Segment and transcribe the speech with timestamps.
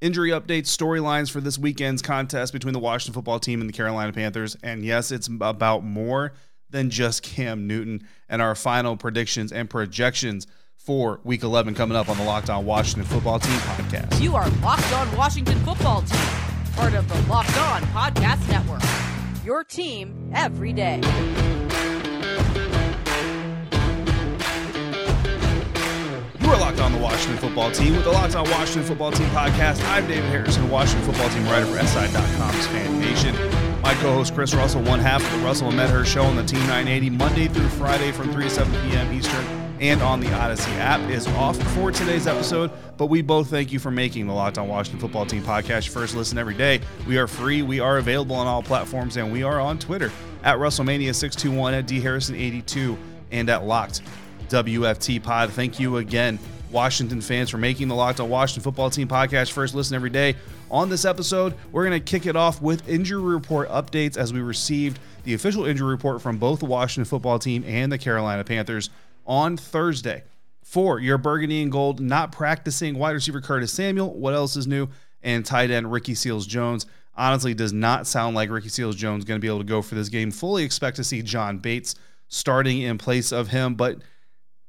[0.00, 4.12] Injury updates, storylines for this weekend's contest between the Washington football team and the Carolina
[4.12, 4.56] Panthers.
[4.62, 6.32] And yes, it's about more
[6.70, 10.46] than just Cam Newton and our final predictions and projections
[10.78, 14.22] for week 11 coming up on the Locked On Washington football team podcast.
[14.22, 16.18] You are Locked On Washington football team,
[16.72, 18.80] part of the Locked On Podcast Network.
[19.44, 21.00] Your team every day.
[26.50, 29.84] Are locked on the Washington football team with the Locked On Washington football team podcast.
[29.88, 33.36] I'm David Harrison, Washington football team writer for SI.com's Fan Nation.
[33.82, 36.42] My co host Chris Russell, one half of the Russell and Medhurst show on the
[36.42, 39.12] Team 980, Monday through Friday from 3 to 7 p.m.
[39.12, 39.44] Eastern
[39.78, 42.72] and on the Odyssey app, is off for today's episode.
[42.96, 45.92] But we both thank you for making the Locked On Washington football team podcast your
[45.92, 46.80] first listen every day.
[47.06, 50.10] We are free, we are available on all platforms, and we are on Twitter
[50.42, 52.98] at Russellmania621, at DHarrison82,
[53.30, 54.02] and at Locked
[54.50, 55.52] WFT Pod.
[55.52, 56.38] Thank you again,
[56.70, 60.36] Washington fans, for making the Locked On Washington Football Team podcast first listen every day.
[60.70, 64.40] On this episode, we're going to kick it off with injury report updates as we
[64.40, 68.90] received the official injury report from both the Washington Football Team and the Carolina Panthers
[69.26, 70.24] on Thursday.
[70.62, 74.14] For your burgundy and gold, not practicing wide receiver Curtis Samuel.
[74.14, 74.88] What else is new?
[75.22, 76.86] And tight end Ricky Seals Jones.
[77.16, 79.96] Honestly, does not sound like Ricky Seals Jones going to be able to go for
[79.96, 80.30] this game.
[80.30, 81.96] Fully expect to see John Bates
[82.28, 83.98] starting in place of him, but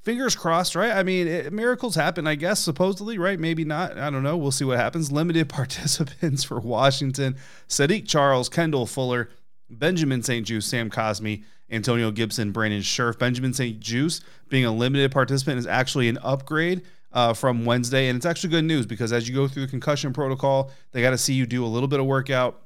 [0.02, 0.91] fingers crossed, right?
[0.91, 3.39] I mean, it, miracles happen, I guess, supposedly, right?
[3.39, 3.97] Maybe not.
[3.97, 4.38] I don't know.
[4.38, 5.11] We'll see what happens.
[5.11, 9.29] Limited participants for Washington Saahdiq Charles, Kendall Fuller,
[9.69, 10.45] Benjamin St.
[10.45, 13.17] Juste, Sam Cosmi, Antonio Gibson, Brandon Scherff.
[13.17, 13.79] Benjamin St.
[13.79, 16.84] Juste being a limited participant is actually an upgrade.
[17.13, 20.13] Uh, from Wednesday, and it's actually good news because as you go through the concussion
[20.13, 22.61] protocol, they got to see you do a little bit of workout,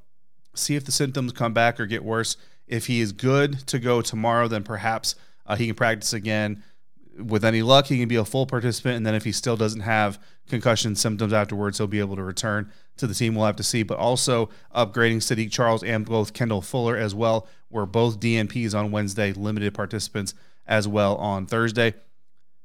[0.54, 2.36] see if the symptoms come back or get worse.
[2.68, 6.62] If he is good to go tomorrow, then perhaps uh, he can practice again
[7.18, 8.96] with any luck, he can be a full participant.
[8.96, 12.70] And then if he still doesn't have concussion symptoms afterwards, he'll be able to return
[12.96, 13.34] to the team.
[13.34, 13.82] We'll have to see.
[13.82, 18.90] But also upgrading Saahdiq Charles and both Kendall Fuller as well were both DNPs on
[18.90, 20.34] Wednesday, limited participants
[20.66, 21.94] as well on Thursday.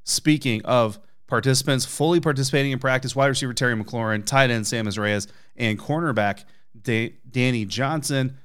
[0.04, 5.28] Speaking of participants fully participating in practice, wide receiver Terry McLaurin, tight end Sam Reyes,
[5.56, 6.44] and cornerback
[6.84, 8.38] Danny Johnson.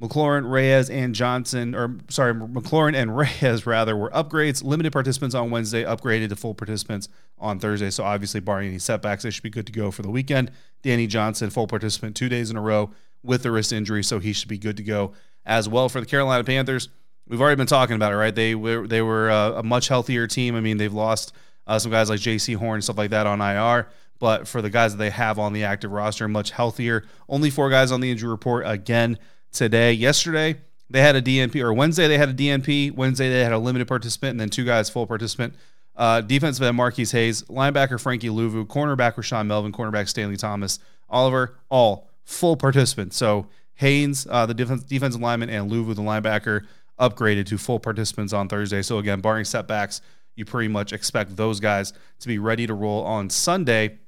[0.00, 4.64] McLaurin, Reyes, and Johnson, or sorry, McLaurin and Reyes rather, were upgrades.
[4.64, 7.90] Limited participants on Wednesday, upgraded to full participants on Thursday.
[7.90, 10.50] So obviously, barring any setbacks, they should be good to go for the weekend.
[10.82, 12.90] Danny Johnson, full participant two days in a row
[13.22, 15.12] with the wrist injury, so he should be good to go
[15.46, 16.88] as well for the Carolina Panthers.
[17.26, 18.34] We've already been talking about it, right?
[18.34, 20.56] They were they were uh, a much healthier team.
[20.56, 21.32] I mean, they've lost
[21.66, 23.88] uh, some guys like Jaycee Horn and stuff like that on IR.
[24.18, 27.04] But for the guys that they have on the active roster, much healthier.
[27.28, 29.18] Only four guys on the injury report again
[29.54, 29.92] today.
[29.92, 30.56] Yesterday,
[30.90, 32.94] they had a DNP, or Wednesday, they had a DNP.
[32.94, 35.54] Wednesday, they had a limited participant, and then two guys full participant.
[35.96, 41.56] Uh, defensive end Marquis Haynes, linebacker Frankie Luvu, cornerback Rashaan Melvin, cornerback Stanley Thomas, Oliver,
[41.68, 43.16] all full participants.
[43.16, 46.66] So Haynes, uh, the defense, defensive lineman, and Luvu, the linebacker,
[46.98, 48.82] upgraded to full participants on Thursday.
[48.82, 50.00] So again, barring setbacks,
[50.34, 53.98] you pretty much expect those guys to be ready to roll on Sunday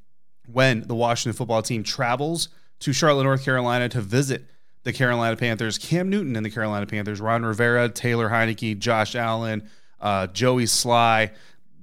[0.50, 2.48] when the Washington football team travels
[2.80, 4.44] to Charlotte, North Carolina to visit
[4.86, 9.68] the Carolina Panthers, Cam Newton and the Carolina Panthers, Ron Rivera, Taylor Heinicke, Josh Allen,
[10.00, 11.32] uh, Joey Slye,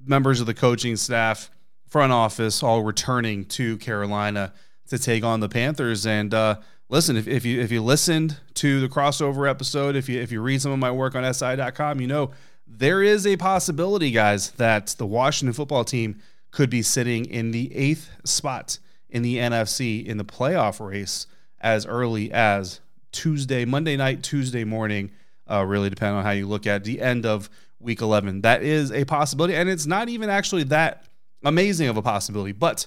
[0.06, 1.50] members of the coaching staff,
[1.86, 4.54] front office, all returning to Carolina
[4.88, 6.06] to take on the Panthers.
[6.06, 6.56] And uh,
[6.88, 10.40] listen, if, if you if you listened to the crossover episode, if you if you
[10.40, 12.30] read some of my work on SI.com, you know
[12.66, 17.76] there is a possibility, guys, that the Washington football team could be sitting in the
[17.76, 18.78] eighth spot
[19.10, 21.26] in the NFC in the playoff race
[21.60, 22.80] as early as
[23.14, 25.10] Tuesday, Monday night, Tuesday morning,
[25.50, 27.48] uh, really depending on how you look at the end of
[27.80, 28.42] week 11.
[28.42, 29.54] That is a possibility.
[29.54, 31.04] And it's not even actually that
[31.44, 32.52] amazing of a possibility.
[32.52, 32.86] But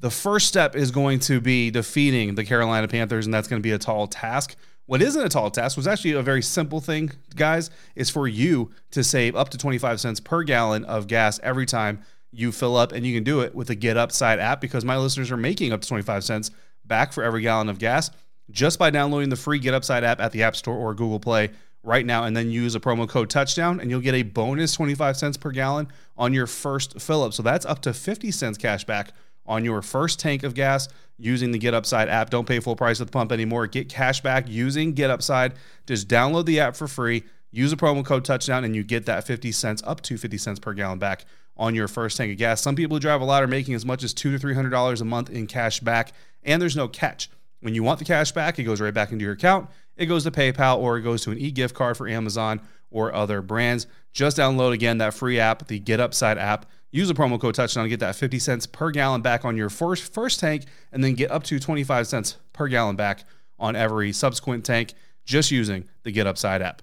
[0.00, 3.66] the first step is going to be defeating the Carolina Panthers, and that's going to
[3.66, 4.56] be a tall task.
[4.86, 8.72] What isn't a tall task was actually a very simple thing, guys, is for you
[8.90, 12.02] to save up to 25 cents per gallon of gas every time
[12.32, 14.96] you fill up, and you can do it with the Get Upside app because my
[14.96, 16.50] listeners are making up to 25 cents
[16.84, 18.10] back for every gallon of gas
[18.52, 21.50] just by downloading the free Get Upside app at the App Store or Google Play
[21.82, 25.16] right now and then use a promo code touchdown and you'll get a bonus 25
[25.16, 27.32] cents per gallon on your first fill up.
[27.32, 29.12] So that's up to 50 cents cash back
[29.46, 30.88] on your first tank of gas
[31.18, 32.30] using the Get Upside app.
[32.30, 33.66] Don't pay full price at the pump anymore.
[33.66, 35.54] Get cash back using Get Upside.
[35.86, 37.24] Just download the app for free.
[37.50, 40.60] Use a promo code touchdown and you get that 50 cents up to 50 cents
[40.60, 41.24] per gallon back
[41.56, 42.60] on your first tank of gas.
[42.60, 44.70] Some people who drive a lot are making as much as two to three hundred
[44.70, 46.12] dollars a month in cash back,
[46.42, 47.28] and there's no catch.
[47.62, 49.70] When you want the cash back, it goes right back into your account.
[49.96, 52.60] It goes to PayPal or it goes to an e-gift card for Amazon
[52.90, 53.86] or other brands.
[54.12, 56.66] Just download again that free app, the Get Upside app.
[56.90, 59.70] Use the promo code touchdown to get that 50 cents per gallon back on your
[59.70, 63.24] first first tank, and then get up to 25 cents per gallon back
[63.58, 64.92] on every subsequent tank
[65.24, 66.82] just using the Get Upside app.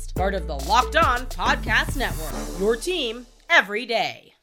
[0.11, 2.59] part of the Locked On Podcast Network.
[2.59, 4.33] Your team every day.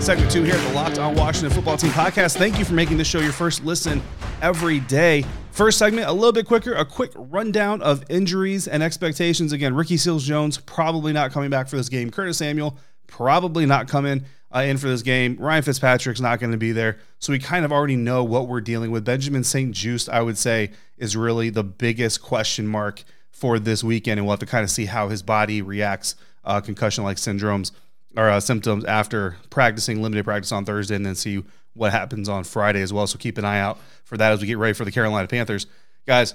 [0.00, 2.36] Segment two here at the Locked On Washington Football Team podcast.
[2.36, 4.02] Thank you for making this show your first listen
[4.40, 5.24] every day.
[5.52, 9.52] First segment, a little bit quicker, a quick rundown of injuries and expectations.
[9.52, 12.10] Again, Ricky Seals Jones probably not coming back for this game.
[12.10, 12.76] Curtis Samuel
[13.06, 15.36] probably not coming uh, in for this game.
[15.38, 16.98] Ryan Fitzpatrick's not going to be there.
[17.18, 19.04] So we kind of already know what we're dealing with.
[19.04, 19.74] Benjamin St.
[19.74, 24.18] Juste, I would say, is really the biggest question mark for this weekend.
[24.18, 26.14] And we'll have to kind of see how his body reacts,
[26.44, 27.72] uh, concussion like syndromes
[28.16, 31.42] or uh, symptoms after practicing limited practice on Thursday, and then see
[31.74, 33.06] what happens on Friday as well.
[33.06, 35.66] So keep an eye out for that as we get ready for the Carolina Panthers,
[36.06, 36.34] guys.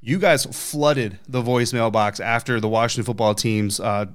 [0.00, 4.06] You guys flooded the voicemail box after the Washington football team's uh,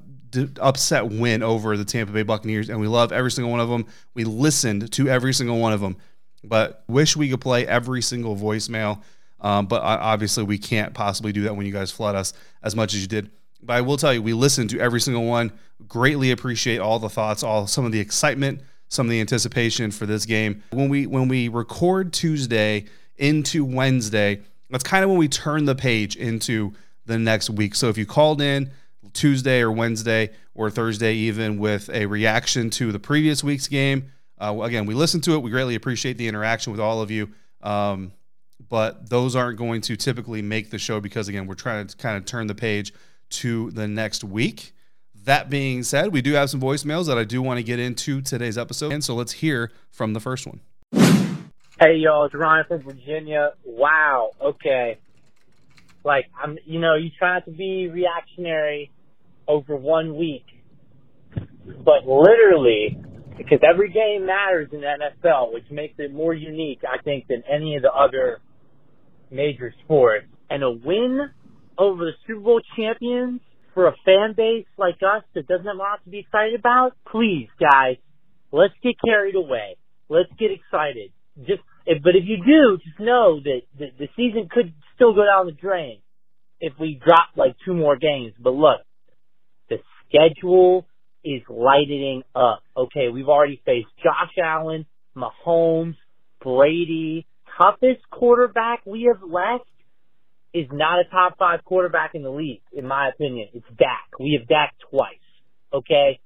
[0.59, 3.85] upset win over the Tampa Bay Buccaneers, and we love every single one of them.
[4.13, 5.97] We listened to every single one of them,
[6.44, 9.01] but wish we could play every single voicemail.
[9.39, 12.33] Um, but obviously, we can't possibly do that when you guys flood us
[12.63, 13.30] as much as you did.
[13.62, 15.51] But I will tell you, we listened to every single one.
[15.88, 20.06] Greatly appreciate all the thoughts, all some of the excitement, some of the anticipation for
[20.06, 20.63] this game.
[20.71, 22.85] When we when we record Tuesday
[23.18, 26.74] into Wednesday, that's kind of when we turn the page into
[27.06, 27.75] the next week.
[27.75, 28.71] So if you called in
[29.12, 34.60] Tuesday or Wednesday or Thursday, even with a reaction to the previous week's game, uh,
[34.62, 35.40] again, we listen to it.
[35.40, 37.30] We greatly appreciate the interaction with all of you.
[37.62, 38.14] Um,
[38.70, 42.18] but those aren't going to typically make the show because, again, we're trying to kind
[42.18, 42.94] of turn the page
[43.30, 44.74] to the next week.
[45.26, 48.22] That being said, we do have some voicemails that I do want to get into
[48.22, 48.92] today's episode.
[48.92, 50.60] And so let's hear from the first one.
[51.80, 53.54] Hey y'all, it's Ryan from Virginia.
[53.64, 54.98] Wow, okay.
[56.04, 58.92] Like I'm you know, you try to be reactionary
[59.48, 60.46] over one week.
[61.36, 62.98] But literally
[63.38, 67.44] because every game matters in the NFL, which makes it more unique, I think, than
[67.52, 68.40] any of the other
[69.32, 70.28] major sports.
[70.50, 71.30] And a win
[71.78, 73.42] over the Super Bowl champions
[73.74, 76.96] for a fan base like us that doesn't have a lot to be excited about,
[77.12, 77.98] please, guys,
[78.52, 79.78] let's get carried away.
[80.10, 81.12] Let's get excited.
[81.40, 85.45] Just, but if you do, just know that the, the season could still go down
[85.45, 86.00] the drain
[86.60, 88.34] if we drop like two more games.
[88.40, 88.81] But look,
[89.69, 90.86] the schedule
[91.24, 92.63] is lighting up.
[92.75, 94.86] Okay, we've already faced Josh Allen,
[95.16, 95.95] Mahomes,
[96.42, 97.25] Brady,
[97.57, 99.66] toughest quarterback we have left
[100.54, 103.47] is not a top five quarterback in the league, in my opinion.
[103.54, 104.19] It's Dak.
[104.19, 105.16] We have Dak twice.
[105.73, 106.19] Okay?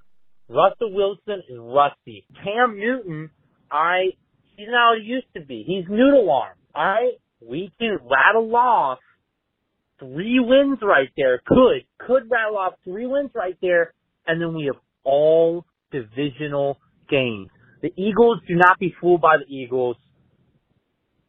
[0.50, 2.25] Russell Wilson is rusty.
[2.43, 3.29] Cam Newton,
[3.71, 4.12] I
[4.55, 5.63] he's not what he used to be.
[5.65, 6.57] He's noodle arm.
[6.75, 7.19] Alright?
[7.41, 9.00] We can rattle off
[10.00, 11.41] three wins right there.
[11.46, 13.94] Could, could rattle off three wins right there,
[14.25, 16.77] and then we have all divisional
[17.10, 17.50] games.
[17.82, 19.98] The Eagles do not be fooled by the Eagles.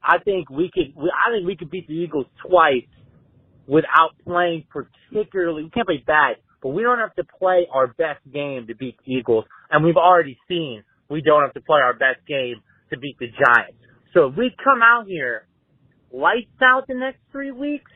[0.02, 0.94] I think we could.
[0.96, 2.86] I think we could beat the Eagles twice
[3.66, 5.64] without playing particularly.
[5.64, 8.96] We can't play bad, but we don't have to play our best game to beat
[9.04, 12.98] the Eagles, and we've already seen we don't have to play our best game to
[12.98, 13.78] beat the Giants.
[14.14, 15.47] So if we come out here
[16.12, 17.90] lights out the next three weeks,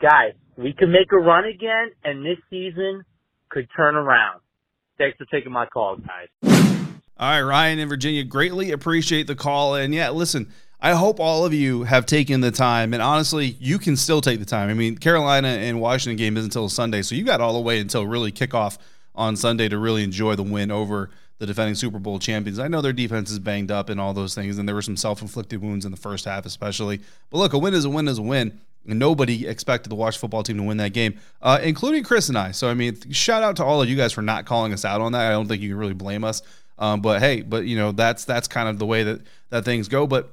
[0.00, 3.02] guys, we could make a run again, and this season
[3.50, 4.40] could turn around.
[4.98, 6.28] Thanks for taking my call, guys.
[7.20, 9.74] All right, Ryan in Virginia, greatly appreciate the call.
[9.74, 13.78] And yeah, listen, I hope all of you have taken the time, and honestly, you
[13.78, 14.70] can still take the time.
[14.70, 17.80] I mean, Carolina and Washington game isn't until Sunday, so you got all the way
[17.80, 18.78] until really kickoff
[19.18, 22.58] on Sunday to really enjoy the win over the defending Super Bowl champions.
[22.58, 24.96] I know their defense is banged up and all those things, and there were some
[24.96, 27.00] self-inflicted wounds in the first half, especially.
[27.30, 28.60] But look, a win is a win is a win.
[28.86, 32.38] And nobody expected the Washington football team to win that game, uh, including Chris and
[32.38, 32.52] I.
[32.52, 35.02] So, I mean, shout out to all of you guys for not calling us out
[35.02, 35.26] on that.
[35.26, 36.40] I don't think you can really blame us
[36.78, 39.20] Um, but hey, but you know that's that's kind of the way that
[39.50, 40.06] that things go.
[40.06, 40.32] But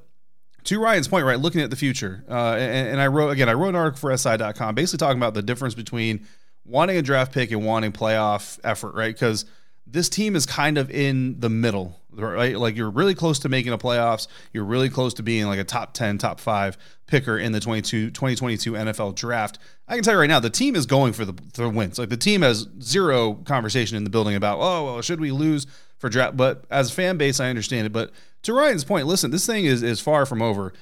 [0.64, 3.54] to Ryan's point, right, looking at the future, uh, and, and I wrote again, I
[3.54, 6.26] wrote an article for SI.com, basically talking about the difference between
[6.66, 9.14] wanting a draft pick and wanting playoff effort, right?
[9.14, 9.44] Because
[9.86, 12.58] this team is kind of in the middle, right?
[12.58, 14.26] Like you're really close to making a playoffs.
[14.52, 18.10] You're really close to being like a top 10, top five picker in the 22,
[18.10, 19.58] 2022 NFL draft.
[19.86, 21.98] I can tell you right now, the team is going for the, the wins.
[21.98, 25.68] Like the team has zero conversation in the building about, oh, well, should we lose
[25.98, 26.36] for draft?
[26.36, 27.92] But as a fan base, I understand it.
[27.92, 28.10] But
[28.42, 30.72] to Ryan's point, listen, this thing is, is far from over.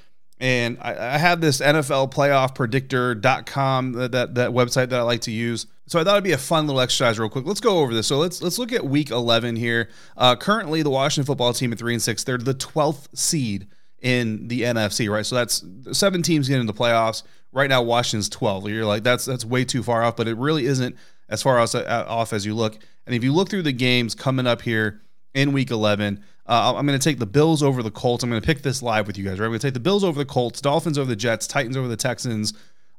[0.40, 5.02] And I, I have this NFL playoff predictor.com, that, uh, that, that website that I
[5.02, 5.66] like to use.
[5.86, 7.46] So I thought it'd be a fun little exercise real quick.
[7.46, 8.06] Let's go over this.
[8.06, 9.90] So let's let's look at week 11 here.
[10.16, 13.68] Uh, currently, the Washington football team at 3 and 6, they're the 12th seed
[14.00, 15.26] in the NFC, right?
[15.26, 17.22] So that's seven teams getting into the playoffs.
[17.52, 18.68] Right now, Washington's 12.
[18.68, 20.96] You're like, that's that's way too far off, but it really isn't
[21.28, 22.78] as far off as you look.
[23.06, 25.02] And if you look through the games coming up here
[25.34, 28.22] in week 11, uh, I'm going to take the Bills over the Colts.
[28.22, 29.46] I'm going to pick this live with you guys, right?
[29.46, 31.88] I'm going to take the Bills over the Colts, Dolphins over the Jets, Titans over
[31.88, 32.52] the Texans.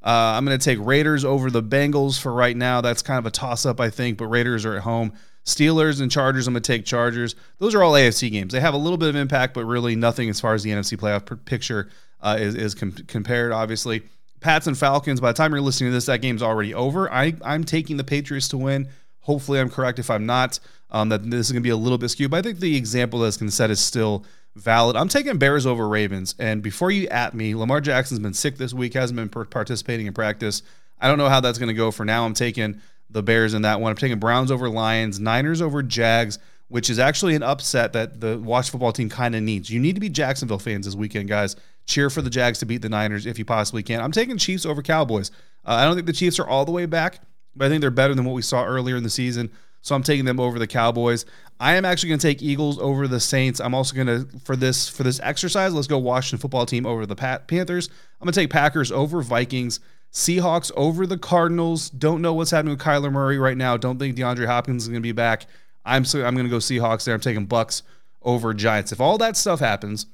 [0.05, 2.79] Uh, I'm going to take Raiders over the Bengals for right now.
[2.79, 5.13] That's kind of a toss up, I think, but Raiders are at home.
[5.45, 7.35] Steelers and Chargers, I'm going to take Chargers.
[7.57, 8.53] Those are all AFC games.
[8.53, 10.97] They have a little bit of impact, but really nothing as far as the NFC
[10.97, 11.89] playoff picture
[12.21, 14.03] uh, is, is com- compared, obviously.
[14.41, 17.11] Pats and Falcons, by the time you're listening to this, that game's already over.
[17.11, 18.89] I, I'm taking the Patriots to win.
[19.21, 20.59] Hopefully, I'm correct if I'm not.
[20.91, 22.77] Um, that this is going to be a little bit skewed, but I think the
[22.77, 24.23] example that's going to set is still
[24.55, 24.95] valid.
[24.95, 26.35] I'm taking Bears over Ravens.
[26.39, 30.13] And before you at me, Lamar Jackson's been sick this week, hasn't been participating in
[30.13, 30.63] practice.
[30.99, 32.25] I don't know how that's going to go for now.
[32.25, 33.91] I'm taking the Bears in that one.
[33.91, 38.39] I'm taking Browns over Lions, Niners over Jags, which is actually an upset that the
[38.39, 39.69] Washington football team kind of needs.
[39.69, 41.55] You need to be Jacksonville fans this weekend, guys.
[41.85, 44.01] Cheer for the Jags to beat the Niners if you possibly can.
[44.01, 45.31] I'm taking Chiefs over Cowboys.
[45.65, 47.19] Uh, I don't think the Chiefs are all the way back
[47.55, 49.51] but I think they're better than what we saw earlier in the season.
[49.85, 51.27] So I'm taking them over the Cowboys.
[51.59, 53.61] I am actually going to take Eagles over the Saints.
[53.61, 55.75] I'm also going to for this for this exercise.
[55.75, 57.89] Let's go Washington football team over the Panthers.
[58.19, 59.79] I'm going to take Packers over Vikings.
[60.11, 61.91] Seahawks over the Cardinals.
[61.91, 63.77] Don't know what's happening with Kyler Murray right now.
[63.77, 65.45] Don't think DeAndre Hopkins is going to be back.
[65.85, 67.13] I'm so I'm going to go Seahawks there.
[67.13, 67.83] I'm taking Bucs
[68.23, 68.91] over Giants.
[68.91, 70.07] If all that stuff happens,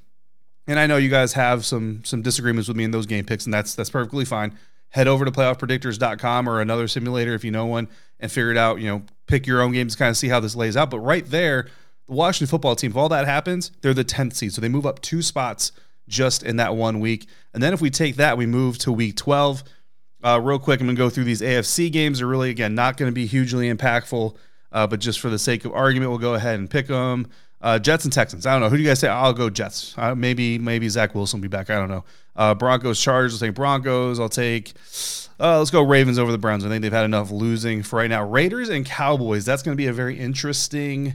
[0.66, 3.46] and I know you guys have some some disagreements with me in those game picks,
[3.46, 4.54] and that's that's perfectly fine
[4.92, 7.88] head over to playoffpredictors.com or another simulator if you know one
[8.20, 8.78] and figure it out.
[8.78, 9.02] You know,
[9.32, 10.90] pick your own games, kind of see how this lays out.
[10.90, 11.66] But right there,
[12.06, 14.52] the Washington football team, if all that happens, they're the 10th seed.
[14.52, 15.72] So they move up two spots
[16.06, 17.26] just in that one week.
[17.54, 19.64] And then if we take that, we move to week 12.
[20.22, 22.18] Uh, real quick, I'm going to go through these AFC games.
[22.18, 24.36] They're really, again, not going to be hugely impactful,
[24.70, 27.26] uh, but just for the sake of argument, we'll go ahead and pick them.
[27.62, 28.44] Uh, Jets and Texans.
[28.44, 28.68] I don't know.
[28.68, 29.08] Who do you guys say?
[29.08, 29.94] I'll go Jets.
[29.96, 31.70] Uh, maybe maybe Zach Wilson will be back.
[31.70, 32.04] I don't know.
[32.34, 33.34] Uh, Broncos, Chargers.
[33.34, 34.18] I'll take Broncos.
[34.18, 34.72] I'll take.
[35.38, 36.64] Uh, let's go Ravens over the Browns.
[36.64, 38.24] I think they've had enough losing for right now.
[38.24, 39.44] Raiders and Cowboys.
[39.44, 41.14] That's going to be a very interesting,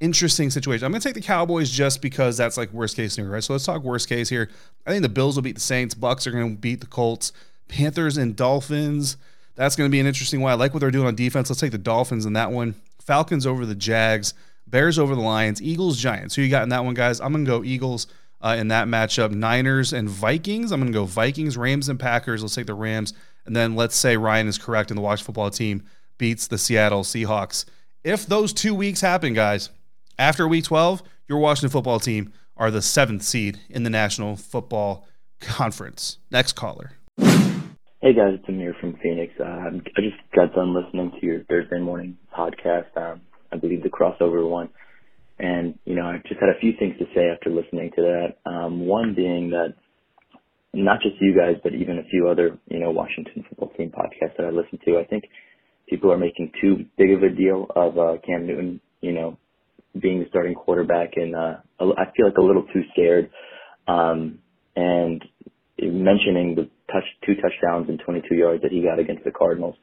[0.00, 0.84] interesting situation.
[0.84, 3.44] I'm going to take the Cowboys just because that's like worst case scenario, right?
[3.44, 4.48] So let's talk worst case here.
[4.86, 5.94] I think the Bills will beat the Saints.
[5.94, 7.32] Bucs are going to beat the Colts.
[7.68, 9.16] Panthers and Dolphins.
[9.54, 10.52] That's going to be an interesting one.
[10.52, 11.50] I like what they're doing on defense.
[11.50, 12.74] Let's take the Dolphins in that one.
[13.00, 14.34] Falcons over the Jags.
[14.70, 16.34] Bears over the Lions, Eagles, Giants.
[16.34, 17.20] Who you got in that one, guys?
[17.20, 18.06] I'm going to go Eagles
[18.40, 19.30] uh, in that matchup.
[19.32, 20.72] Niners and Vikings.
[20.72, 22.42] I'm going to go Vikings, Rams, and Packers.
[22.42, 23.14] Let's take the Rams.
[23.46, 25.82] And then let's say Ryan is correct and the Washington football team
[26.18, 27.64] beats the Seattle Seahawks.
[28.04, 29.70] If those two weeks happen, guys,
[30.18, 35.06] after week 12, your Washington football team are the seventh seed in the National Football
[35.40, 36.18] Conference.
[36.30, 36.92] Next caller.
[38.00, 39.32] Hey guys, it's Amir from Phoenix.
[39.40, 42.96] Uh, I just got done listening to your Thursday morning podcast.
[42.96, 43.20] Um,
[43.52, 44.70] I believe the crossover one.
[45.38, 48.50] And, you know, I just had a few things to say after listening to that.
[48.50, 49.74] Um, one being that
[50.74, 54.36] not just you guys, but even a few other, you know, Washington football team podcasts
[54.36, 55.24] that I listen to, I think
[55.88, 59.38] people are making too big of a deal of, uh, Cam Newton, you know,
[59.98, 63.30] being the starting quarterback and, uh, I feel like a little too scared.
[63.86, 64.40] Um,
[64.76, 65.24] and
[65.80, 69.76] mentioning the touch, two touchdowns and 22 yards that he got against the Cardinals.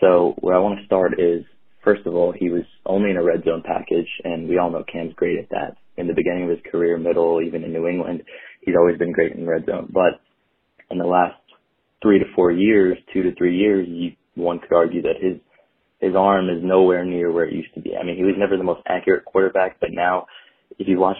[0.00, 1.44] So where I want to start is
[1.84, 4.84] First of all, he was only in a red zone package, and we all know
[4.90, 5.76] Cam's great at that.
[5.96, 8.22] In the beginning of his career, middle, even in New England,
[8.62, 9.90] he's always been great in red zone.
[9.92, 10.20] But
[10.90, 11.36] in the last
[12.02, 15.38] three to four years, two to three years, you, one could argue that his
[16.00, 17.96] his arm is nowhere near where it used to be.
[17.96, 20.26] I mean, he was never the most accurate quarterback, but now,
[20.78, 21.16] if you watch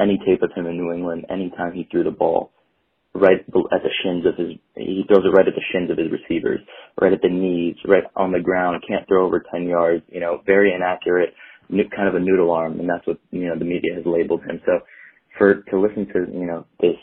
[0.00, 2.50] any tape of him in New England, anytime he threw the ball,
[3.14, 6.08] right at the shins of his, he throws it right at the shins of his
[6.10, 6.60] receivers,
[7.00, 10.42] right at the knees, right on the ground, can't throw over 10 yards, you know,
[10.44, 11.34] very inaccurate,
[11.70, 14.60] kind of a noodle arm, and that's what, you know, the media has labeled him.
[14.66, 14.80] So
[15.38, 16.96] for, to listen to, you know, this,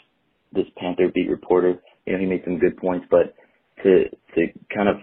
[0.54, 3.34] this Panther beat reporter, you know, he made some good points, but
[3.84, 4.98] to, to kind of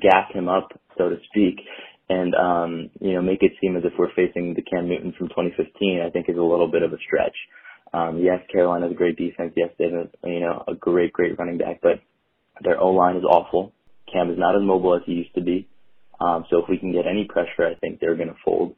[0.00, 1.56] gas him up, so to speak,
[2.08, 5.28] and um, you know make it seem as if we're facing the Cam Newton from
[5.28, 7.36] 2015, I think is a little bit of a stretch.
[7.94, 9.52] Um, yes, Carolina's a great defense.
[9.56, 12.00] Yes, they have a, you know a great great running back, but
[12.62, 13.72] their O line is awful.
[14.10, 15.68] Cam is not as mobile as he used to be.
[16.20, 18.76] Um, so if we can get any pressure, I think they're going to fold.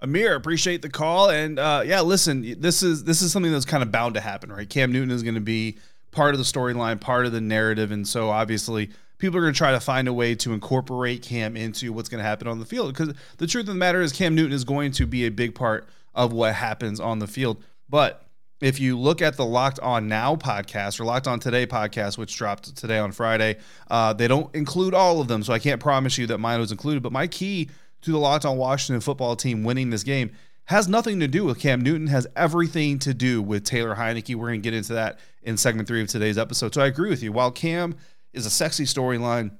[0.00, 3.82] Amir, appreciate the call, and uh, yeah, listen, this is this is something that's kind
[3.82, 4.68] of bound to happen, right?
[4.68, 5.78] Cam Newton is going to be
[6.10, 9.58] part of the storyline, part of the narrative, and so obviously people are going to
[9.58, 12.66] try to find a way to incorporate Cam into what's going to happen on the
[12.66, 12.92] field.
[12.92, 15.54] Because the truth of the matter is, Cam Newton is going to be a big
[15.54, 17.62] part of what happens on the field.
[17.92, 18.24] But
[18.62, 22.34] if you look at the Locked On Now podcast or Locked On Today podcast, which
[22.34, 23.58] dropped today on Friday,
[23.90, 26.72] uh, they don't include all of them, so I can't promise you that mine was
[26.72, 27.02] included.
[27.02, 27.68] But my key
[28.00, 30.30] to the Locked On Washington football team winning this game
[30.64, 34.34] has nothing to do with Cam Newton, has everything to do with Taylor Heinicke.
[34.36, 36.72] We're going to get into that in segment three of today's episode.
[36.72, 37.30] So I agree with you.
[37.30, 37.94] While Cam
[38.32, 39.58] is a sexy storyline,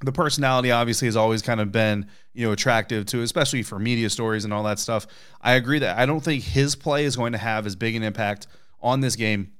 [0.00, 4.08] the personality obviously has always kind of been you know attractive to especially for media
[4.08, 5.06] stories and all that stuff.
[5.40, 8.02] I agree that i don't think his play is going to have as big an
[8.02, 8.46] impact
[8.80, 9.52] on this game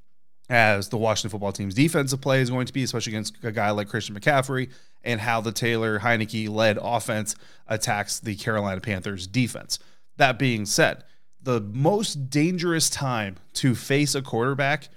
[0.51, 3.71] as the washington football team's defensive play is going to be especially against a guy
[3.71, 4.71] like christian mccaffrey
[5.03, 7.35] and how the taylor heinicke led offense
[7.67, 9.79] attacks the carolina panthers defense.
[10.17, 11.05] That being said
[11.41, 14.89] the most dangerous time to face a quarterback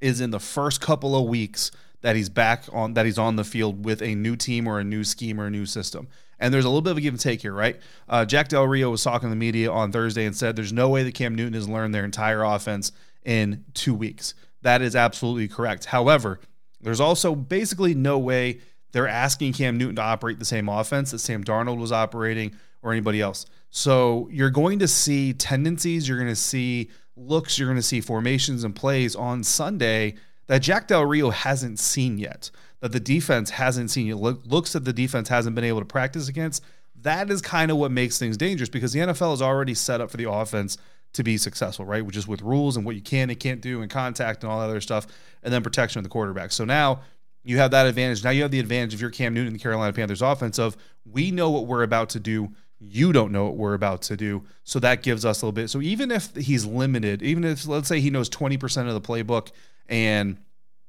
[0.00, 1.70] is in the first couple of weeks
[2.06, 4.84] that he's back on that he's on the field with a new team or a
[4.84, 6.06] new scheme or a new system.
[6.38, 7.80] And there's a little bit of a give and take here, right?
[8.08, 10.88] Uh, Jack Del Rio was talking to the media on Thursday and said there's no
[10.88, 12.92] way that Cam Newton has learned their entire offense
[13.24, 14.34] in two weeks.
[14.62, 15.86] That is absolutely correct.
[15.86, 16.38] However,
[16.80, 18.60] there's also basically no way
[18.92, 22.92] they're asking Cam Newton to operate the same offense that Sam Darnold was operating or
[22.92, 23.46] anybody else.
[23.70, 28.00] So you're going to see tendencies, you're going to see looks, you're going to see
[28.00, 30.14] formations and plays on Sunday
[30.46, 32.50] that Jack Del Rio hasn't seen yet,
[32.80, 35.86] that the defense hasn't seen yet, look, looks that the defense hasn't been able to
[35.86, 36.62] practice against.
[37.02, 40.10] That is kind of what makes things dangerous because the NFL is already set up
[40.10, 40.78] for the offense
[41.12, 42.04] to be successful, right?
[42.04, 44.60] Which is with rules and what you can and can't do and contact and all
[44.60, 45.06] that other stuff,
[45.42, 46.52] and then protection of the quarterback.
[46.52, 47.00] So now
[47.42, 48.24] you have that advantage.
[48.24, 51.30] Now you have the advantage of your Cam Newton the Carolina Panthers offense of we
[51.30, 52.52] know what we're about to do.
[52.78, 54.44] You don't know what we're about to do.
[54.64, 55.68] So that gives us a little bit.
[55.68, 59.50] So even if he's limited, even if let's say he knows 20% of the playbook
[59.88, 60.38] and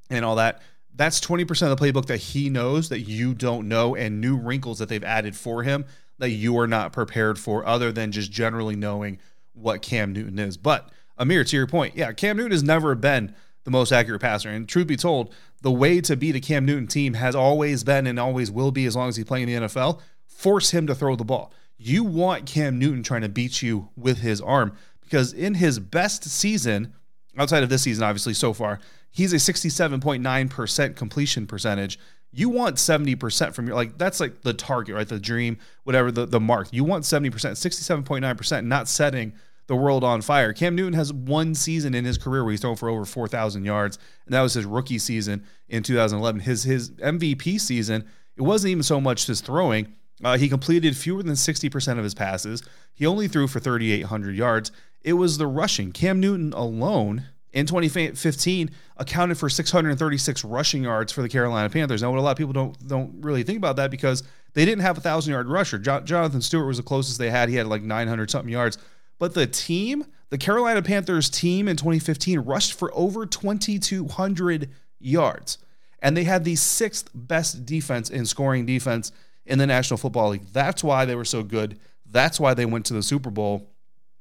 [0.10, 0.62] and all that
[0.98, 4.80] that's 20% of the playbook that he knows that you don't know and new wrinkles
[4.80, 5.86] that they've added for him
[6.18, 9.20] that you are not prepared for other than just generally knowing
[9.54, 10.58] what Cam Newton is.
[10.58, 14.50] But Amir, to your point, yeah, Cam Newton has never been the most accurate passer.
[14.50, 18.08] And truth be told, the way to beat a Cam Newton team has always been
[18.08, 20.96] and always will be as long as he's playing in the NFL, force him to
[20.96, 21.54] throw the ball.
[21.78, 26.24] You want Cam Newton trying to beat you with his arm because in his best
[26.26, 26.94] season,
[27.38, 28.80] outside of this season, obviously, so far,
[29.12, 32.00] he's a 67.9% completion percentage.
[32.32, 35.08] You want 70% from your like that's like the target, right?
[35.08, 36.68] The dream, whatever the, the mark.
[36.72, 39.34] You want 70%, 67.9%, not setting
[39.68, 40.54] the world on fire.
[40.54, 44.00] Cam Newton has one season in his career where he's thrown for over 4,000 yards,
[44.26, 46.42] and that was his rookie season in 2011.
[46.42, 49.94] His his MVP season, it wasn't even so much his throwing.
[50.24, 52.64] Uh, he completed fewer than 60% of his passes.
[52.94, 54.72] He only threw for 3,800 yards.
[55.04, 55.92] It was the rushing.
[55.92, 62.02] Cam Newton alone in 2015 accounted for 636 rushing yards for the Carolina Panthers.
[62.02, 64.82] Now, what a lot of people don't don't really think about that because they didn't
[64.82, 65.78] have a thousand yard rusher.
[65.78, 67.50] Jo- Jonathan Stewart was the closest they had.
[67.50, 68.78] He had like 900 something yards.
[69.20, 75.58] But the team, the Carolina Panthers team in 2015, rushed for over 2,200 yards,
[76.02, 79.12] and they had the sixth best defense in scoring defense
[79.48, 80.46] in the National Football League.
[80.52, 81.80] That's why they were so good.
[82.06, 83.70] That's why they went to the Super Bowl.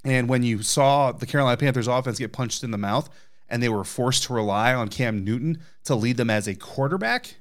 [0.04, 3.10] And when you saw the Carolina Panthers offense get punched in the mouth
[3.48, 7.34] and they were forced to rely on Cam Newton to lead them as a quarterback,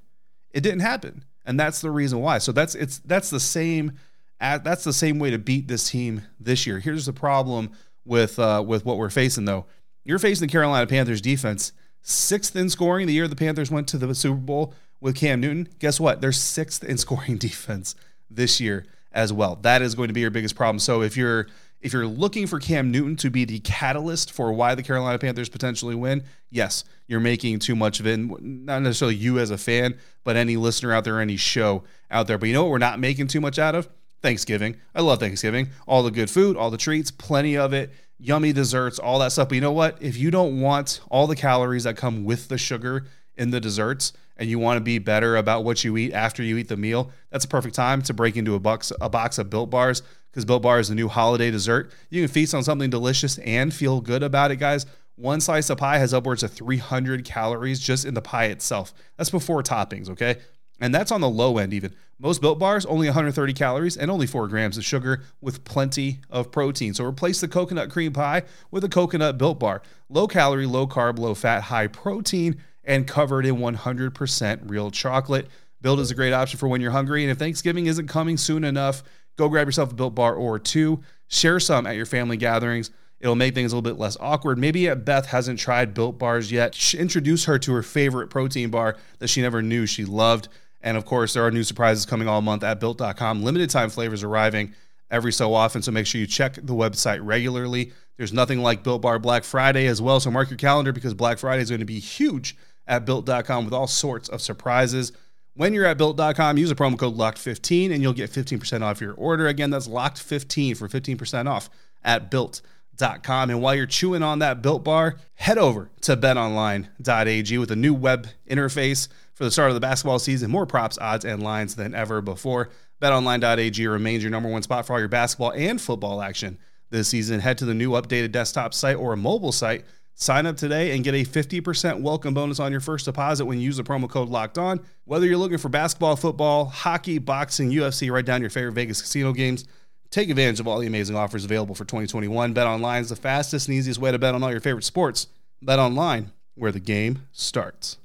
[0.52, 1.24] it didn't happen.
[1.46, 2.40] And that's the reason why.
[2.40, 3.94] So that's it's that's the same
[4.40, 6.80] that's the same way to beat this team this year.
[6.80, 7.72] Here's the problem
[8.04, 9.66] with uh, with what we're facing though.
[10.04, 11.72] You're facing the Carolina Panthers defense,
[12.02, 14.74] sixth in scoring the year the Panthers went to the Super Bowl
[15.06, 15.70] with Cam Newton.
[15.78, 16.20] Guess what?
[16.20, 17.94] They're sixth in scoring defense
[18.28, 19.56] this year as well.
[19.62, 20.80] That is going to be your biggest problem.
[20.80, 21.48] So if you're
[21.80, 25.50] if you're looking for Cam Newton to be the catalyst for why the Carolina Panthers
[25.50, 28.18] potentially win, yes, you're making too much of it.
[28.18, 32.40] Not necessarily you as a fan, but any listener out there, any show out there.
[32.40, 33.88] But you know what we're not making too much out of?
[34.24, 34.78] Thanksgiving.
[34.96, 35.70] I love Thanksgiving.
[35.86, 39.50] All the good food, all the treats, plenty of it, yummy desserts, all that stuff.
[39.50, 40.02] But you know what?
[40.02, 43.06] If you don't want all the calories that come with the sugar
[43.38, 46.58] in the desserts, and you want to be better about what you eat after you
[46.58, 49.50] eat the meal, that's a perfect time to break into a box a box of
[49.50, 51.92] Built Bars because Built Bar is the new holiday dessert.
[52.10, 54.86] You can feast on something delicious and feel good about it, guys.
[55.16, 58.94] One slice of pie has upwards of 300 calories just in the pie itself.
[59.16, 60.38] That's before toppings, okay?
[60.82, 61.96] And that's on the low end, even.
[62.20, 66.52] Most built bars, only 130 calories and only 4 grams of sugar with plenty of
[66.52, 66.94] protein.
[66.94, 69.82] So replace the coconut cream pie with a coconut built bar.
[70.10, 75.48] Low calorie, low carb, low fat, high protein, and covered in 100% real chocolate.
[75.82, 77.24] Built is a great option for when you're hungry.
[77.24, 79.04] And if Thanksgiving isn't coming soon enough,
[79.38, 81.04] go grab yourself a built bar or two.
[81.28, 82.92] Share some at your family gatherings.
[83.20, 84.58] It'll make things a little bit less awkward.
[84.58, 86.94] Maybe Beth hasn't tried built bars yet.
[86.94, 90.48] Introduce her to her favorite protein bar that she never knew she loved.
[90.82, 93.44] And of course, there are new surprises coming all month at built.com.
[93.44, 94.74] Limited time flavors arriving
[95.10, 95.82] every so often.
[95.82, 97.92] So make sure you check the website regularly.
[98.18, 100.20] There's nothing like Built Bar Black Friday as well.
[100.20, 102.56] So mark your calendar because Black Friday is going to be huge
[102.88, 105.12] at built.com with all sorts of surprises.
[105.56, 109.14] When you're at built.com, use the promo code LOCKED15 and you'll get 15% off your
[109.14, 109.48] order.
[109.48, 111.70] Again, that's LOCKED15 for 15% off
[112.04, 113.50] at built.com.
[113.50, 117.94] And while you're chewing on that built bar, head over to betonline.ag with a new
[117.94, 120.52] web interface for the start of the basketball season.
[120.52, 122.70] More props, odds, and lines than ever before.
[123.02, 126.58] BetOnline.ag remains your number one spot for all your basketball and football action
[126.90, 127.42] this season.
[127.42, 129.86] Head to the new updated desktop site or a mobile site.
[130.18, 133.66] Sign up today and get a 50% welcome bonus on your first deposit when you
[133.66, 134.80] use the promo code locked on.
[135.04, 139.34] Whether you're looking for basketball, football, hockey, boxing, UFC, right down your favorite Vegas casino
[139.34, 139.66] games,
[140.12, 142.54] take advantage of all the amazing offers available for 2021.
[142.54, 145.28] Bet online is the fastest and easiest way to bet on all your favorite sports.
[145.62, 147.98] Bet online, where the game starts.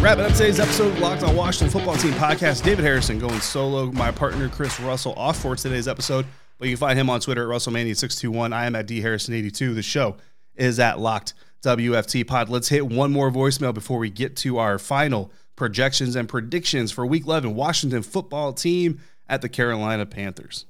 [0.00, 3.92] Wrapping up today's episode of Locked on Washington Football Team podcast, David Harrison going solo.
[3.92, 6.26] My partner Chris Russell off for today's episode,
[6.64, 8.54] but you can find him on Twitter at Russellmania621.
[8.54, 9.74] I am at dharrison82.
[9.74, 10.16] The show
[10.56, 12.48] is at Locked WFT Pod.
[12.48, 17.04] Let's hit one more voicemail before we get to our final projections and predictions for
[17.04, 18.98] Week 11 Washington Football Team
[19.28, 20.64] at the Carolina Panthers.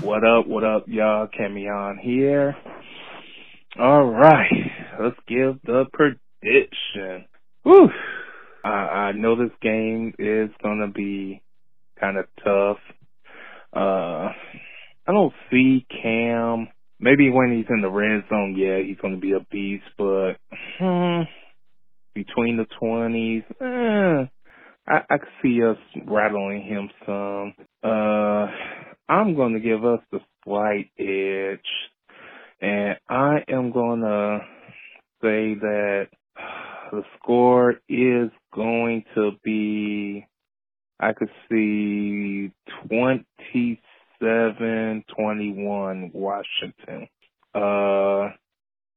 [0.00, 0.48] What up?
[0.48, 1.28] What up, y'all?
[1.28, 2.56] Camion here.
[3.78, 7.26] All right, let's give the prediction.
[7.62, 7.90] Whew.
[8.64, 11.42] I, I know this game is gonna be
[12.00, 12.78] kind of tough.
[13.72, 14.32] Uh,
[15.08, 16.68] I don't see Cam.
[17.00, 19.84] Maybe when he's in the red zone, yeah, he's gonna be a beast.
[19.96, 20.34] But
[20.78, 21.22] hmm,
[22.14, 24.26] between the twenties, eh,
[24.86, 27.54] I, I could see us rattling him some.
[27.82, 28.48] Uh,
[29.08, 31.60] I'm gonna give us the slight edge,
[32.60, 34.40] and I am gonna
[35.22, 36.08] say that
[36.92, 40.26] the score is going to be,
[41.00, 42.50] I could see
[44.22, 47.08] 27-21 Washington.
[47.54, 48.30] Uh,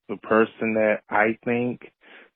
[0.10, 1.81] the person that I think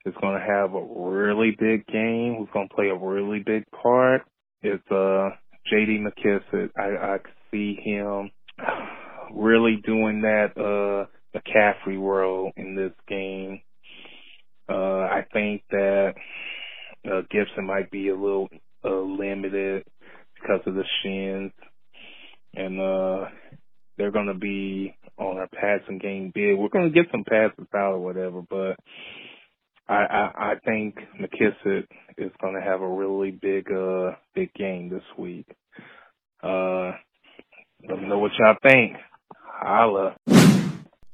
[0.05, 3.63] is going to have a really big game, who's going to play a really big
[3.71, 4.21] part,
[4.63, 5.29] is uh,
[5.69, 6.03] J.D.
[6.05, 6.69] McKissic.
[6.77, 7.17] I, I
[7.51, 8.31] see him
[9.33, 13.61] really doing that uh, McCaffrey role in this game.
[14.69, 16.13] Uh, I think that
[17.05, 18.49] uh, Gibson might be a little
[18.83, 19.83] uh, limited
[20.35, 21.51] because of the shins,
[22.55, 23.25] and uh,
[23.97, 26.57] they're going to be on our passing game big.
[26.57, 28.77] We're going to get some passes out or whatever, but
[29.87, 31.85] I, I, I think McKissic
[32.17, 35.47] is going to have a really big, uh, big game this week.
[36.43, 36.91] Uh,
[37.87, 38.97] let me know what y'all think.
[39.41, 40.15] Holla.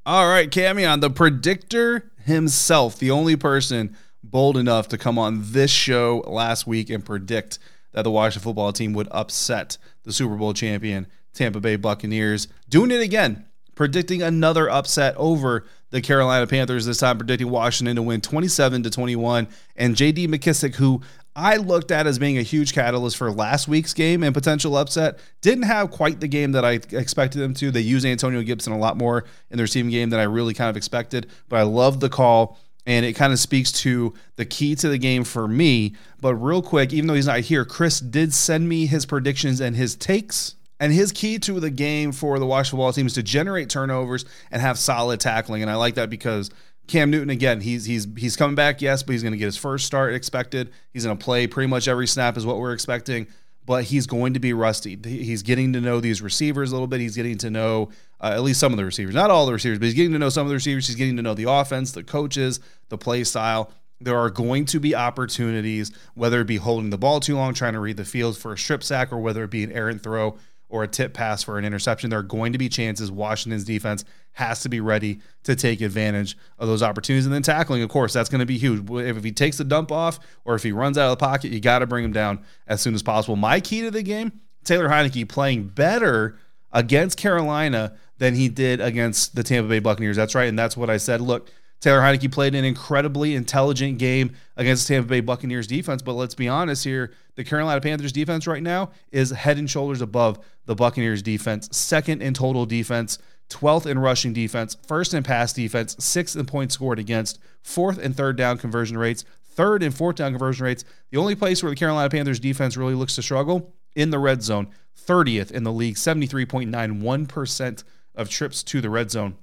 [0.06, 5.69] All right, Camion, the predictor himself, the only person bold enough to come on this
[5.69, 7.60] show last week and predict
[7.91, 12.48] that the Washington football team would upset the Super Bowl champion Tampa Bay Buccaneers.
[12.70, 18.02] Doing it again, predicting another upset over the Carolina Panthers, this time predicting Washington to
[18.02, 19.48] win 27 to 21.
[19.76, 21.02] And JD McKissic, who
[21.36, 25.20] I looked at as being a huge catalyst for last week's game and potential upset.
[25.41, 27.72] Didn't have quite the game that I expected them to.
[27.72, 30.70] They use Antonio Gibson a lot more in their team game than I really kind
[30.70, 32.60] of expected, but I love the call.
[32.86, 35.96] And it kind of speaks to the key to the game for me.
[36.20, 39.76] But real quick, even though he's not here, Chris did send me his predictions and
[39.76, 40.56] his takes.
[40.82, 44.26] And his key to the game for the Washington football team is to generate turnovers
[44.50, 45.62] and have solid tackling.
[45.62, 46.50] And I like that because
[46.88, 49.58] Cam Newton again, he's he's he's coming back, yes, but he's going to get his
[49.58, 50.72] first start expected.
[50.91, 53.28] He's going to play pretty much every snap is what we're expecting,
[53.63, 54.98] but he's going to be rusty.
[55.04, 57.00] He's getting to know these receivers a little bit.
[57.00, 59.78] He's getting to know uh, at least some of the receivers, not all the receivers,
[59.78, 60.88] but he's getting to know some of the receivers.
[60.88, 63.72] He's getting to know the offense, the coaches, the play style.
[64.04, 67.74] There are going to be opportunities, whether it be holding the ball too long, trying
[67.74, 70.39] to read the field for a strip sack, or whether it be an errant throw
[70.71, 72.10] or a tip pass for an interception.
[72.10, 73.12] There are going to be chances.
[73.12, 74.03] Washington's defense
[74.34, 77.25] has to be ready to take advantage of those opportunities.
[77.25, 78.89] And then tackling, of course, that's going to be huge.
[78.89, 81.60] If he takes the dump off or if he runs out of the pocket, you
[81.60, 83.36] got to bring him down as soon as possible.
[83.36, 84.31] My key to the game
[84.63, 86.38] Taylor Heinicke playing better
[86.71, 90.15] against Carolina than he did against the Tampa Bay Buccaneers.
[90.15, 90.47] That's right.
[90.47, 91.21] And that's what I said.
[91.21, 91.49] Look,
[91.82, 96.04] Taylor Heinicke played an incredibly intelligent game against the Tampa Bay Buccaneers defense.
[96.04, 100.02] But let's be honest here the Carolina Panthers defense right now is head and shoulders
[100.02, 103.17] above the Buccaneers defense, second in total defense.
[103.50, 108.15] 12th in rushing defense, first in pass defense, sixth in points scored against, fourth and
[108.15, 110.86] third down conversion rates, third and fourth down conversion rates.
[111.10, 114.41] The only place where the Carolina Panthers defense really looks to struggle in the red
[114.41, 114.70] zone,
[115.06, 117.84] 30th in the league, 73.91%
[118.15, 119.36] of trips to the red zone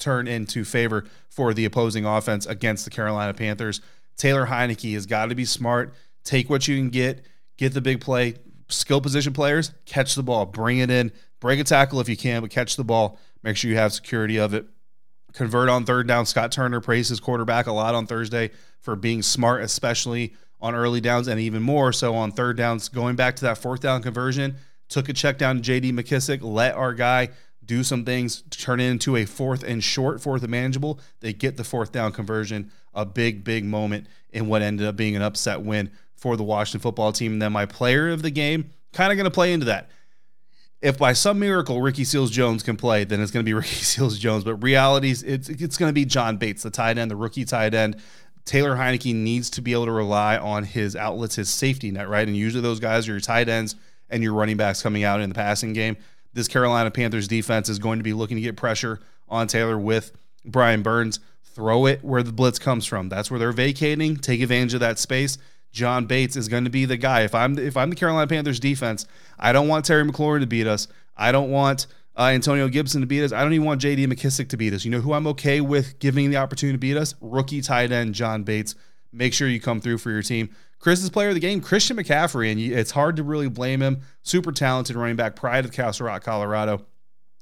[0.00, 3.80] turn into favor for the opposing offense against the Carolina Panthers.
[4.16, 7.24] Taylor Heinicke has got to be smart, take what you can get,
[7.56, 8.34] get the big play.
[8.68, 11.10] Skill position players, catch the ball, bring it in,
[11.40, 13.18] break a tackle if you can, but catch the ball.
[13.42, 14.66] Make sure you have security of it.
[15.32, 16.26] Convert on third down.
[16.26, 21.00] Scott Turner praised his quarterback a lot on Thursday for being smart, especially on early
[21.00, 22.88] downs and even more so on third downs.
[22.88, 24.56] Going back to that fourth down conversion,
[24.88, 27.30] took a check down to JD McKissic, let our guy
[27.70, 30.98] do some things, turn it into a fourth and short, fourth and manageable.
[31.20, 35.14] They get the fourth down conversion, a big, big moment in what ended up being
[35.14, 37.34] an upset win for the Washington football team.
[37.34, 39.88] And then my player of the game, kind of going to play into that
[40.82, 43.84] if by some miracle Ricky Seals Jones can play, then it's going to be Ricky
[43.84, 44.44] Seals Jones.
[44.44, 47.74] But realities, it's it's going to be John Bates, the tight end, the rookie tight
[47.74, 47.96] end.
[48.46, 52.26] Taylor Heinicke needs to be able to rely on his outlets, his safety net, right?
[52.26, 53.76] And usually those guys are your tight ends
[54.08, 55.96] and your running backs coming out in the passing game.
[56.32, 60.12] This Carolina Panthers defense is going to be looking to get pressure on Taylor with
[60.44, 61.20] Brian Burns.
[61.42, 63.08] Throw it where the blitz comes from.
[63.08, 64.16] That's where they're vacating.
[64.16, 65.36] Take advantage of that space.
[65.72, 67.22] John Bates is going to be the guy.
[67.22, 69.06] If I'm if I'm the Carolina Panthers defense,
[69.38, 70.88] I don't want Terry McLaurin to beat us.
[71.16, 73.32] I don't want uh, Antonio Gibson to beat us.
[73.32, 74.06] I don't even want J.D.
[74.06, 74.84] McKissic to beat us.
[74.84, 77.14] You know who I'm okay with giving the opportunity to beat us?
[77.20, 78.74] Rookie tight end John Bates.
[79.12, 80.50] Make sure you come through for your team.
[80.78, 84.00] Chris's player of the game, Christian McCaffrey, and it's hard to really blame him.
[84.22, 86.86] Super talented running back, pride of Castle Rock, Colorado,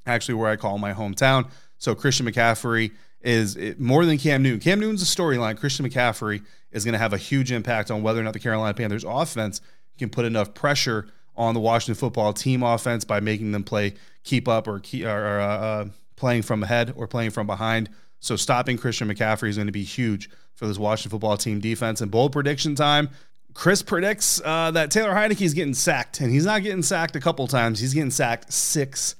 [0.05, 1.49] actually where I call my hometown.
[1.77, 4.59] So Christian McCaffrey is more than Cam Newton.
[4.59, 5.57] Cam Newton's a storyline.
[5.57, 8.73] Christian McCaffrey is going to have a huge impact on whether or not the Carolina
[8.73, 9.61] Panthers offense
[9.97, 14.47] can put enough pressure on the Washington football team offense by making them play keep
[14.47, 17.89] up or, keep, or uh, uh, playing from ahead or playing from behind.
[18.19, 22.01] So stopping Christian McCaffrey is going to be huge for this Washington football team defense.
[22.01, 23.09] And bold prediction time.
[23.53, 27.19] Chris predicts uh, that Taylor Heinicke is getting sacked, and he's not getting sacked a
[27.19, 27.79] couple times.
[27.79, 29.15] He's getting sacked six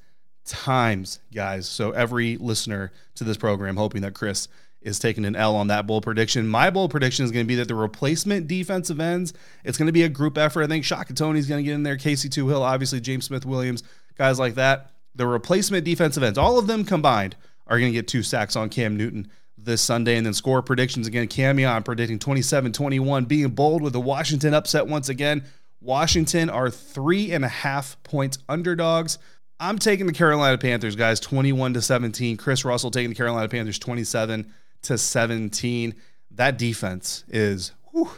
[0.45, 1.67] times, guys.
[1.67, 4.47] So every listener to this program hoping that Chris
[4.81, 6.47] is taking an L on that bold prediction.
[6.47, 9.33] My bold prediction is going to be that the replacement defensive ends,
[9.63, 10.63] it's going to be a group effort.
[10.63, 11.97] I think Shaka Toney's going to get in there.
[11.97, 13.83] Casey Toohill, obviously James Smith Williams,
[14.17, 14.91] guys like that.
[15.15, 17.35] The replacement defensive ends, all of them combined,
[17.69, 20.17] are going to get two sacks on Cam Newton this Sunday.
[20.17, 21.27] And then score predictions again.
[21.27, 25.45] Camion predicting 27 21, being bold with the Washington upset once again.
[25.81, 29.17] Washington are three and a half points underdogs.
[29.61, 32.37] I'm taking the Carolina Panthers, guys, 21 to 17.
[32.37, 34.51] Chris Russell taking the Carolina Panthers 27
[34.83, 35.95] to 17.
[36.31, 38.11] That defense is, whew,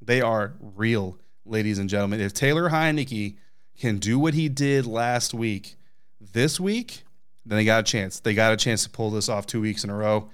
[0.00, 2.20] they are real, ladies and gentlemen.
[2.20, 3.36] If Taylor Heinicke
[3.78, 5.76] can do what he did last week,
[6.20, 7.02] this week,
[7.46, 8.20] then they got a chance.
[8.20, 10.30] They got a chance to pull this off two weeks in a row.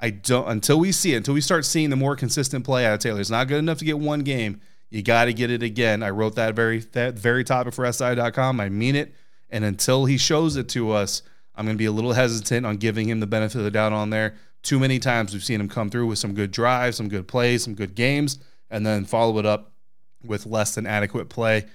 [0.00, 2.94] I don't until we see it, until we start seeing the more consistent play out
[2.94, 3.20] of Taylor.
[3.20, 4.60] It's not good enough to get one game.
[4.90, 6.02] You got to get it again.
[6.02, 8.60] I wrote that very that very topic for SI.com.
[8.60, 9.14] I mean it.
[9.50, 11.22] And until he shows it to us,
[11.54, 13.92] I'm going to be a little hesitant on giving him the benefit of the doubt
[13.92, 14.34] on there.
[14.62, 17.64] Too many times we've seen him come through with some good drives, some good plays,
[17.64, 18.38] some good games,
[18.70, 19.72] and then follow it up
[20.24, 21.66] with less than adequate play.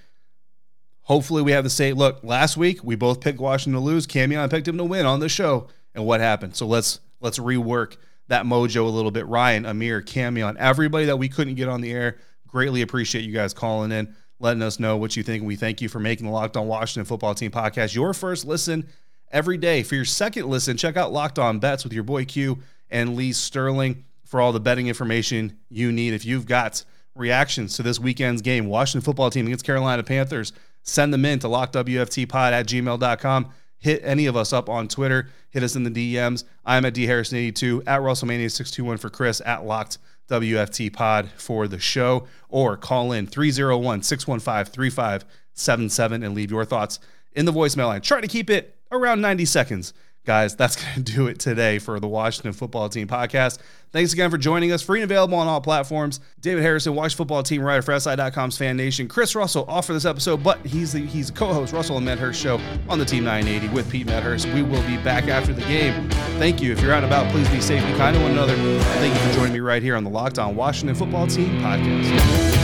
[1.04, 2.22] Hopefully, we have the same look.
[2.22, 4.06] Last week, we both picked Washington to lose.
[4.06, 6.56] Camion picked him to win on the show, and what happened?
[6.56, 7.96] So let's let's rework
[8.28, 9.26] that mojo a little bit.
[9.26, 13.52] Ryan, Amir, Camion, everybody that we couldn't get on the air, greatly appreciate you guys
[13.52, 15.44] calling in letting us know what you think.
[15.44, 18.86] We thank you for making the Locked On Washington Football Team podcast your first listen
[19.30, 19.82] every day.
[19.82, 22.58] For your second listen, check out Locked On Bets with your boy Q
[22.90, 26.12] and Lee Sterling for all the betting information you need.
[26.12, 30.52] If you've got reactions to this weekend's game, Washington football team against Carolina Panthers,
[30.84, 33.50] send them in to lockedwftpod at gmail.com.
[33.78, 35.28] Hit any of us up on Twitter.
[35.50, 36.44] Hit us in the DMs.
[36.64, 42.76] I'm at dharrison82, at Russellmania621 for Chris, at Locked WFT Pod for the show, or
[42.76, 46.98] call in 301 615 3577 and leave your thoughts
[47.32, 48.00] in the voicemail line.
[48.00, 49.92] Try to keep it around 90 seconds.
[50.24, 53.58] Guys, that's going to do it today for the Washington Football Team podcast.
[53.94, 54.82] Thanks again for joining us.
[54.82, 56.18] Free and available on all platforms.
[56.40, 59.06] David Harrison, Washington Football Team writer for SI.com's Fan Nation.
[59.06, 62.60] Chris Russell off for this episode, but he's the, he's co-host Russell and Medhurst show
[62.88, 64.46] on the Team 980 with Pete Medhurst.
[64.46, 66.10] We will be back after the game.
[66.40, 66.72] Thank you.
[66.72, 68.56] If you're out and about, please be safe, be kind to one another.
[68.56, 72.63] Thank you for joining me right here on the Locked On Washington Football Team podcast.